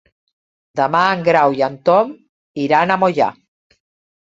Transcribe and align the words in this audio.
Demà 0.79 1.01
passat 1.03 1.17
en 1.25 1.27
Grau 1.27 1.53
i 1.59 1.61
en 1.69 1.77
Tom 1.91 2.17
iran 2.67 2.97
a 2.97 3.01
Moià. 3.05 3.31